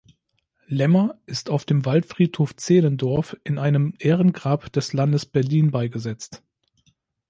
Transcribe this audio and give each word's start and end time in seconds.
Lemmer 0.65 1.21
ist 1.27 1.51
auf 1.51 1.63
dem 1.63 1.85
Waldfriedhof 1.85 2.55
Zehlendorf 2.55 3.37
in 3.43 3.59
einem 3.59 3.93
Ehrengrab 3.99 4.71
des 4.71 4.93
Landes 4.93 5.27
Berlin 5.27 5.69
beigesetzt. 5.69 6.41